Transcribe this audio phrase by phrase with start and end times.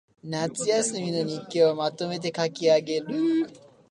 [0.23, 3.47] 夏休みの日記をまとめて書きあげる